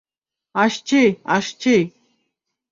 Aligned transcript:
আসছি, 0.55 1.01
আসছি। 1.27 1.75